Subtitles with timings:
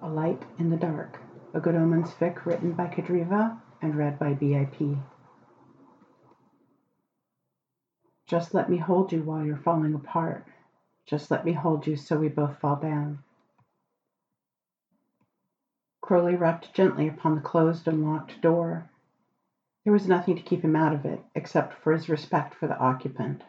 [0.00, 1.18] A Light in the Dark,
[1.52, 4.96] a Good Omens fic written by Kadriva and read by BIP.
[8.24, 10.46] Just let me hold you while you're falling apart.
[11.04, 13.24] Just let me hold you so we both fall down.
[16.00, 18.88] Crowley rapped gently upon the closed and locked door.
[19.82, 22.78] There was nothing to keep him out of it, except for his respect for the
[22.78, 23.42] occupant.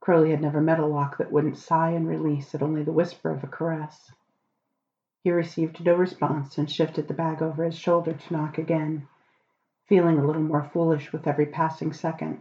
[0.00, 3.30] Crowley had never met a lock that wouldn't sigh and release at only the whisper
[3.30, 4.10] of a caress.
[5.28, 9.06] He received no response and shifted the bag over his shoulder to knock again,
[9.86, 12.40] feeling a little more foolish with every passing second.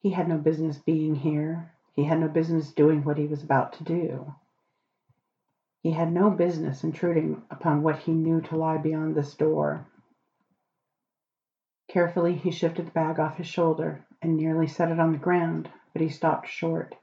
[0.00, 1.70] He had no business being here.
[1.92, 4.32] He had no business doing what he was about to do.
[5.82, 9.84] He had no business intruding upon what he knew to lie beyond this door.
[11.86, 15.68] Carefully he shifted the bag off his shoulder and nearly set it on the ground,
[15.92, 16.94] but he stopped short.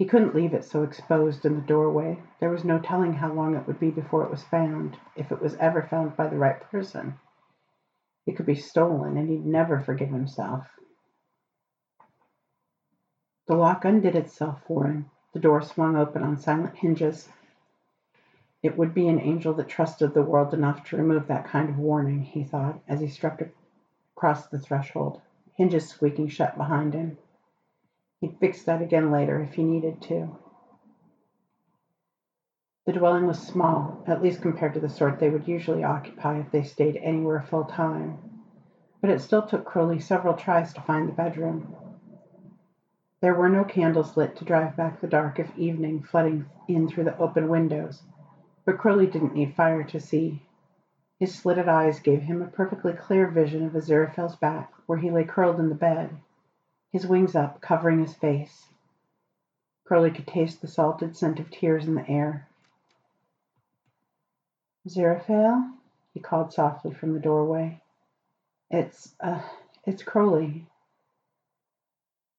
[0.00, 2.22] He couldn't leave it so exposed in the doorway.
[2.38, 5.42] There was no telling how long it would be before it was found, if it
[5.42, 7.18] was ever found by the right person.
[8.24, 10.66] It could be stolen, and he'd never forgive himself.
[13.46, 15.10] The lock undid itself for him.
[15.34, 17.28] The door swung open on silent hinges.
[18.62, 21.76] It would be an angel that trusted the world enough to remove that kind of
[21.78, 23.42] warning, he thought, as he struck
[24.16, 25.20] across the threshold,
[25.52, 27.18] hinges squeaking shut behind him.
[28.20, 30.28] He'd fix that again later if he needed to.
[32.84, 36.50] The dwelling was small, at least compared to the sort they would usually occupy if
[36.50, 38.18] they stayed anywhere full time,
[39.00, 41.74] but it still took Crowley several tries to find the bedroom.
[43.22, 47.04] There were no candles lit to drive back the dark of evening flooding in through
[47.04, 48.02] the open windows,
[48.66, 50.42] but Crowley didn't need fire to see.
[51.18, 55.24] His slitted eyes gave him a perfectly clear vision of Aziraphale's back, where he lay
[55.24, 56.10] curled in the bed,
[56.90, 58.66] his wings up, covering his face.
[59.84, 62.48] Crowley could taste the salted scent of tears in the air.
[64.86, 65.72] Aziraphale?
[66.14, 67.80] he called softly from the doorway.
[68.70, 69.42] It's, uh,
[69.84, 70.66] it's Crowley.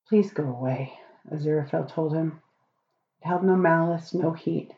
[0.08, 0.94] Please go away,
[1.30, 2.42] Aziraphale told him.
[3.22, 4.74] It held no malice, no heat,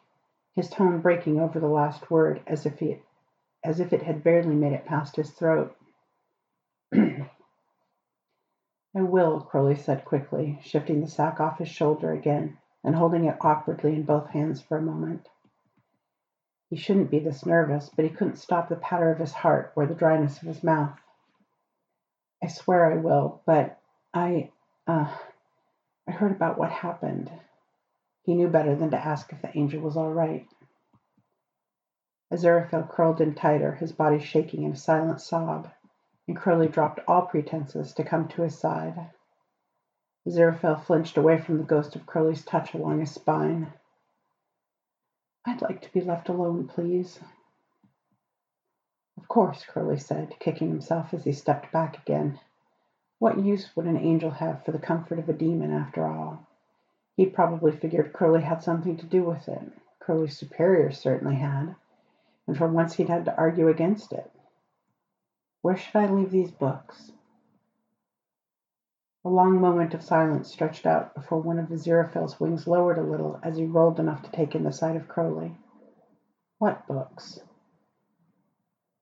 [0.55, 3.01] his tone breaking over the last word as if it,
[3.63, 5.75] as if it had barely made it past his throat.
[8.95, 13.37] I will, Crowley said quickly, shifting the sack off his shoulder again and holding it
[13.41, 15.29] awkwardly in both hands for a moment.
[16.69, 19.85] He shouldn't be this nervous, but he couldn't stop the patter of his heart or
[19.85, 20.99] the dryness of his mouth.
[22.43, 23.79] I swear I will, but
[24.13, 24.51] I,
[24.85, 25.11] uh,
[26.07, 27.31] I heard about what happened.
[28.23, 30.47] He knew better than to ask if the angel was all right.
[32.31, 35.71] Aziraphale curled in tighter, his body shaking in a silent sob,
[36.27, 39.09] and Crowley dropped all pretenses to come to his side.
[40.27, 43.73] Aziraphale flinched away from the ghost of Crowley's touch along his spine.
[45.45, 47.19] I'd like to be left alone, please.
[49.17, 52.39] Of course, Crowley said, kicking himself as he stepped back again.
[53.19, 56.47] What use would an angel have for the comfort of a demon, after all?
[57.15, 59.61] He probably figured Crowley had something to do with it.
[59.99, 61.75] Crowley's superior certainly had,
[62.47, 64.31] and for once he'd had to argue against it.
[65.63, 67.13] Where should I leave these books?
[69.23, 73.39] A long moment of silence stretched out before one of Aziraphale's wings lowered a little
[73.41, 75.55] as he rolled enough to take in the sight of Crowley.
[76.57, 77.39] What books?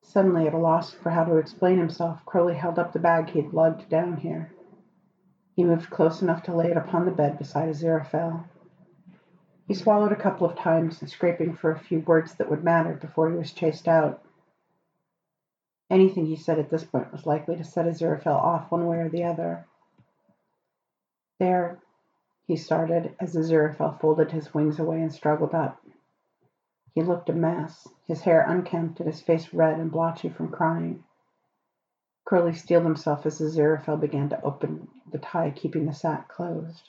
[0.03, 3.41] Suddenly at a loss for how to explain himself, Crowley held up the bag he
[3.41, 4.51] had lugged down here.
[5.55, 8.43] He moved close enough to lay it upon the bed beside Aziraphale.
[9.67, 13.31] He swallowed a couple of times, scraping for a few words that would matter before
[13.31, 14.23] he was chased out.
[15.91, 19.09] Anything he said at this point was likely to set Aziraphale off one way or
[19.09, 19.65] the other.
[21.37, 21.79] There,
[22.47, 25.83] he started, as Aziraphale folded his wings away and struggled up.
[26.95, 31.03] He looked a mess, his hair unkempt and his face red and blotchy from crying.
[32.23, 36.87] Crowley steeled himself as Aziraphale began to open the tie keeping the sack closed.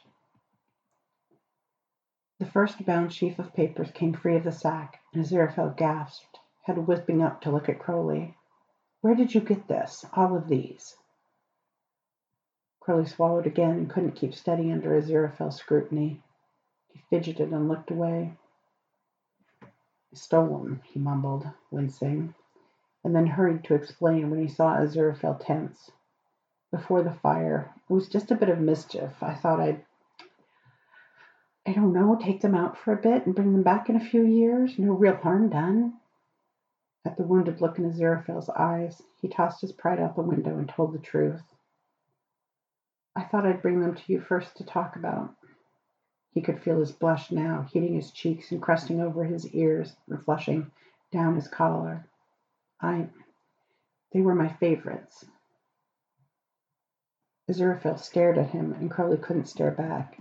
[2.38, 6.87] The first bound sheaf of papers came free of the sack, and Aziraphale gasped, head
[6.87, 8.37] whipping up to look at Crowley.
[9.02, 10.06] Where did you get this?
[10.14, 10.96] All of these?
[12.81, 16.22] Crowley swallowed again and couldn't keep steady under Aziraphale's scrutiny.
[16.93, 18.34] He fidgeted and looked away.
[19.62, 19.66] I
[20.14, 22.34] stole them, he mumbled, wincing,
[23.02, 25.90] and then hurried to explain when he saw Aziraphale tense.
[26.70, 29.22] Before the fire, it was just a bit of mischief.
[29.22, 29.84] I thought I'd
[31.66, 34.00] I don't know, take them out for a bit and bring them back in a
[34.00, 34.78] few years.
[34.78, 36.00] No real harm done.
[37.04, 40.69] At the wounded look in Aziraphale's eyes, he tossed his pride out the window and
[40.69, 41.43] told the truth.
[43.16, 45.34] I thought I'd bring them to you first to talk about.
[46.31, 50.22] He could feel his blush now, heating his cheeks and crusting over his ears and
[50.25, 50.70] flushing
[51.10, 52.08] down his collar.
[52.81, 53.10] I
[54.12, 55.25] they were my favorites.
[57.50, 60.19] Aziraphale stared at him, and Crowley couldn't stare back,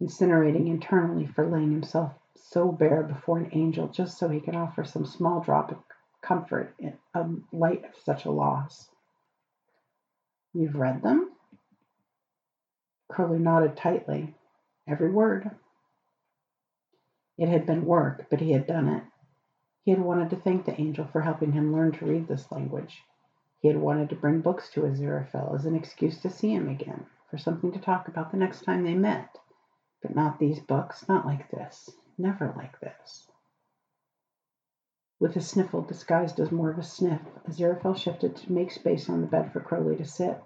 [0.00, 4.84] incinerating internally for laying himself so bare before an angel just so he could offer
[4.84, 5.78] some small drop of
[6.22, 8.88] comfort in a light of such a loss.
[10.52, 11.30] You've read them?
[13.08, 14.34] Crowley nodded tightly.
[14.86, 15.50] Every word.
[17.38, 19.04] It had been work, but he had done it.
[19.82, 23.02] He had wanted to thank the angel for helping him learn to read this language.
[23.60, 27.06] He had wanted to bring books to Aziraphale as an excuse to see him again,
[27.30, 29.38] for something to talk about the next time they met.
[30.02, 33.30] But not these books, not like this, never like this.
[35.18, 39.20] With a sniffle disguised as more of a sniff, Aziraphale shifted to make space on
[39.20, 40.42] the bed for Crowley to sit.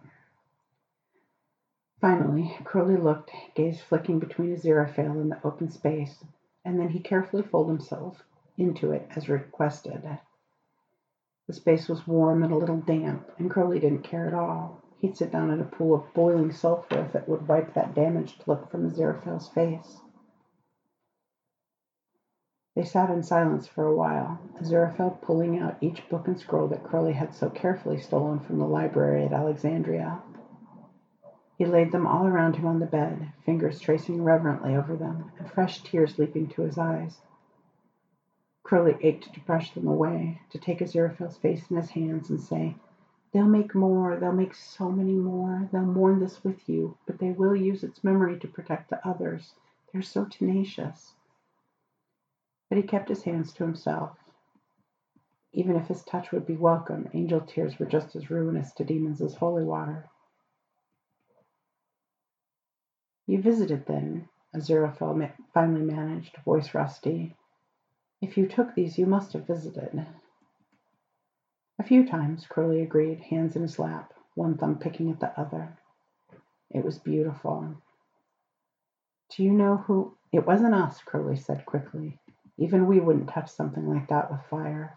[2.00, 6.24] Finally, Crowley looked, gaze flicking between Aziraphale and the open space,
[6.64, 8.24] and then he carefully folded himself
[8.58, 10.18] into it as requested.
[11.46, 14.82] The space was warm and a little damp, and Crowley didn't care at all.
[14.98, 18.42] He'd sit down in a pool of boiling sulphur if it would wipe that damaged
[18.46, 20.00] look from Aziraphale's face.
[22.76, 26.82] They sat in silence for a while, Aziraphale pulling out each book and scroll that
[26.82, 30.20] Crowley had so carefully stolen from the library at Alexandria.
[31.56, 35.48] He laid them all around him on the bed, fingers tracing reverently over them, and
[35.48, 37.20] fresh tears leaping to his eyes.
[38.64, 42.74] Crowley ached to brush them away, to take Aziraphale's face in his hands and say,
[43.30, 47.30] They'll make more, they'll make so many more, they'll mourn this with you, but they
[47.30, 49.54] will use its memory to protect the others.
[49.92, 51.14] They're so tenacious
[52.74, 54.16] but he kept his hands to himself.
[55.52, 59.20] Even if his touch would be welcome, angel tears were just as ruinous to demons
[59.20, 60.10] as holy water.
[63.28, 67.36] You visited then, Aziraphale finally managed, voice rusty.
[68.20, 70.04] If you took these, you must have visited.
[71.78, 75.78] A few times, Crowley agreed, hands in his lap, one thumb picking at the other.
[76.72, 77.76] It was beautiful.
[79.30, 80.16] Do you know who?
[80.32, 82.18] It wasn't us, Crowley said quickly.
[82.56, 84.96] Even we wouldn't touch something like that with fire.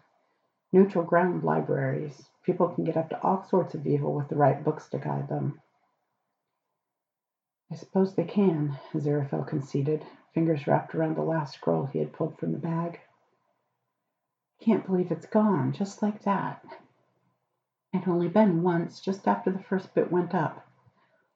[0.72, 2.30] Neutral ground libraries.
[2.44, 5.28] People can get up to all sorts of evil with the right books to guide
[5.28, 5.62] them.
[7.72, 12.38] I suppose they can, Aziraphale conceded, fingers wrapped around the last scroll he had pulled
[12.38, 13.00] from the bag.
[14.62, 16.64] Can't believe it's gone, just like that.
[17.94, 20.66] I'd only been once, just after the first bit went up.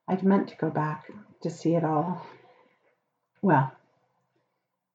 [0.07, 1.09] I'd meant to go back
[1.41, 2.25] to see it all.
[3.41, 3.71] Well,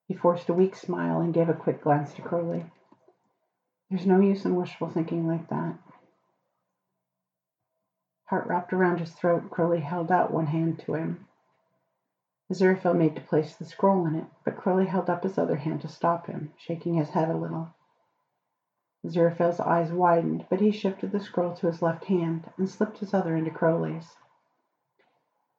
[0.07, 2.65] he forced a weak smile and gave a quick glance to Crowley.
[3.89, 5.77] There's no use in wishful thinking like that.
[8.25, 11.27] Heart wrapped around his throat, Crowley held out one hand to him.
[12.51, 15.81] Aziraphale made to place the scroll in it, but Crowley held up his other hand
[15.81, 17.69] to stop him, shaking his head a little.
[19.05, 23.13] Aziraphale's eyes widened, but he shifted the scroll to his left hand and slipped his
[23.13, 24.15] other into Crowley's.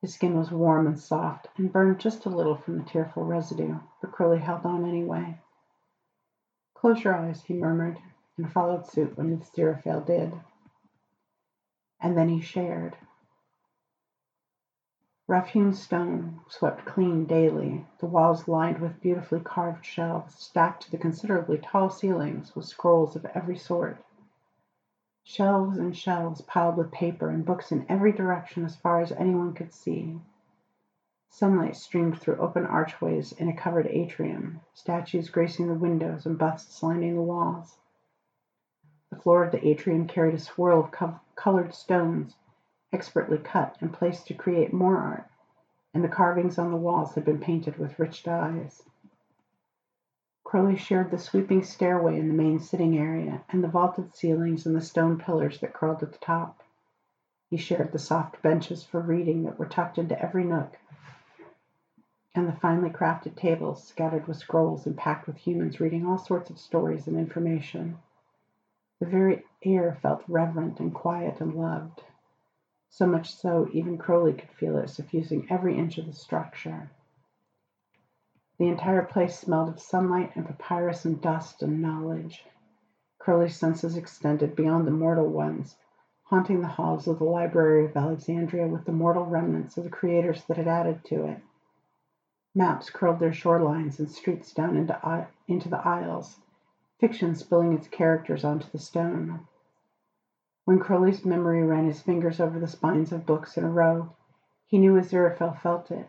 [0.00, 3.80] His skin was warm and soft, and burned just a little from the tearful residue,
[4.00, 5.40] but Crowley held on anyway.
[6.74, 7.98] "Close your eyes," he murmured,
[8.36, 10.40] and followed suit when Aziraphale did.
[12.00, 12.96] And then he shared.
[15.26, 20.96] Rough-hewn stone, swept clean daily, the walls lined with beautifully carved shelves, stacked to the
[20.98, 23.98] considerably tall ceilings with scrolls of every sort.
[25.30, 29.52] Shelves and shelves piled with paper and books in every direction as far as anyone
[29.52, 30.18] could see.
[31.28, 36.82] Sunlight streamed through open archways in a covered atrium, statues gracing the windows and busts
[36.82, 37.76] lining the walls.
[39.10, 42.36] The floor of the atrium carried a swirl of co- colored stones,
[42.90, 45.26] expertly cut and placed to create more art,
[45.92, 48.82] and the carvings on the walls had been painted with rich dyes.
[50.48, 54.74] Crowley shared the sweeping stairway in the main sitting area, and the vaulted ceilings and
[54.74, 56.62] the stone pillars that curled at the top.
[57.50, 60.78] He shared the soft benches for reading that were tucked into every nook,
[62.34, 66.48] and the finely crafted tables scattered with scrolls and packed with humans reading all sorts
[66.48, 67.98] of stories and information.
[69.00, 72.04] The very air felt reverent and quiet and loved.
[72.88, 76.88] So much so, even Crowley could feel it suffusing every inch of the structure.
[78.58, 82.44] The entire place smelled of sunlight and papyrus and dust and knowledge.
[83.20, 85.76] Crowley's senses extended beyond the mortal ones,
[86.24, 90.44] haunting the halls of the Library of Alexandria with the mortal remnants of the creators
[90.46, 91.40] that had added to it.
[92.52, 96.40] Maps curled their shorelines and streets down into, into the aisles,
[96.98, 99.46] fiction spilling its characters onto the stone.
[100.64, 104.16] When Crowley's memory ran his fingers over the spines of books in a row,
[104.66, 106.08] he knew Aziraphale felt it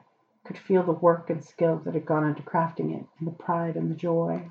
[0.49, 3.75] could feel the work and skill that had gone into crafting it, and the pride
[3.75, 4.49] and the joy.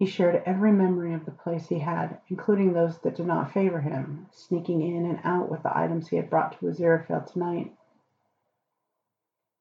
[0.00, 3.80] He shared every memory of the place he had, including those that did not favor
[3.80, 7.72] him, sneaking in and out with the items he had brought to Aziraphale tonight.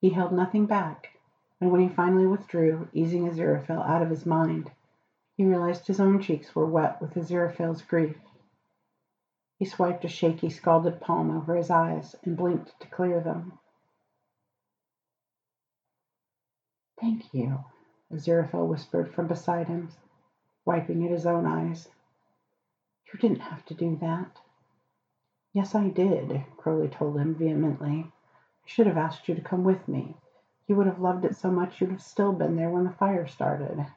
[0.02, 1.20] He held nothing back,
[1.62, 4.72] and when he finally withdrew, easing Aziraphale out of his mind,
[5.38, 8.18] he realized his own cheeks were wet with Aziraphale's grief.
[9.60, 13.60] He swiped a shaky, scalded palm over his eyes and blinked to clear them.
[17.00, 17.64] "Thank you,"
[18.12, 19.88] Aziraphale whispered from beside him,
[20.66, 21.88] wiping at his own eyes.
[23.06, 24.42] "You didn't have to do that."
[25.54, 28.02] "Yes, I did," Crowley told him vehemently.
[28.02, 30.18] "I should have asked you to come with me.
[30.68, 33.28] You would have loved it so much you'd have still been there when the fire
[33.28, 33.88] started."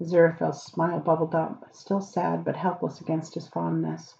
[0.00, 4.16] Aziraphale's smile bubbled up, still sad but helpless against his fondness.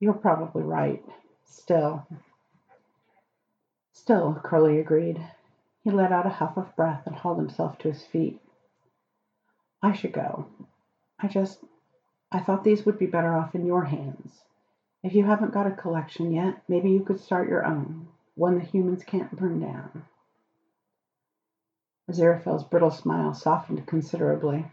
[0.00, 1.04] "You're probably right.
[1.44, 2.06] Still
[3.92, 5.22] "Still," Crowley agreed.
[5.84, 8.40] He let out a huff of breath and hauled himself to his feet.
[9.82, 10.46] "I should go.
[11.18, 11.64] I just
[12.30, 14.44] I thought these would be better off in your hands.
[15.02, 18.60] If you haven't got a collection yet, maybe you could start your own one the
[18.60, 20.04] humans can't burn down."
[22.08, 24.70] Aziraphale's brittle smile softened considerably.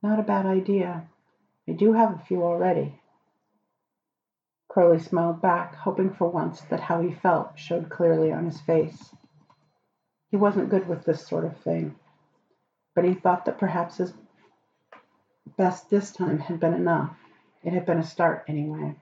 [0.00, 1.08] "Not a bad idea.
[1.66, 3.00] I do have a few already."
[4.68, 9.12] Crowley smiled back, hoping for once that how he felt showed clearly on his face.
[10.30, 11.96] He wasn't good with this sort of thing,
[12.94, 14.14] but he thought that perhaps his
[15.56, 17.16] best this time had been enough.
[17.64, 18.94] It had been a start, anyway.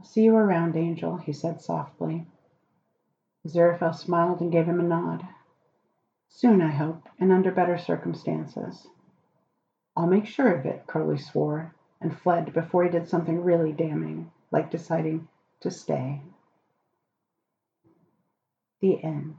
[0.00, 2.26] "I'll see you around, Angel," he said softly.
[3.46, 5.26] Aziraphale smiled and gave him a nod.
[6.28, 8.88] Soon, I hope, and under better circumstances.
[9.96, 14.32] I'll make sure of it, Crowley swore, and fled before he did something really damning,
[14.50, 15.28] like deciding
[15.60, 16.20] to stay.
[18.82, 19.34] The end.